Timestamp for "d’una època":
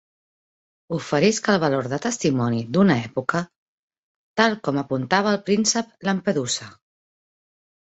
2.79-3.43